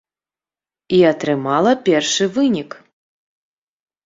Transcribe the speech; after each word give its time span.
І 0.99 1.01
атрымала 1.11 1.73
першы 1.91 2.25
вынік! 2.39 2.69